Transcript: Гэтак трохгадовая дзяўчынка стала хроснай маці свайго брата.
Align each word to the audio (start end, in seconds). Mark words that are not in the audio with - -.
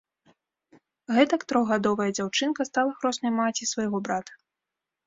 Гэтак 1.17 1.41
трохгадовая 1.53 2.09
дзяўчынка 2.17 2.61
стала 2.71 2.91
хроснай 2.99 3.31
маці 3.41 3.71
свайго 3.75 3.97
брата. 4.11 4.33